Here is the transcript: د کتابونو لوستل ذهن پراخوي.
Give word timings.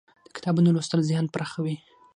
د 0.25 0.27
کتابونو 0.35 0.69
لوستل 0.75 0.99
ذهن 1.09 1.25
پراخوي. 1.33 1.75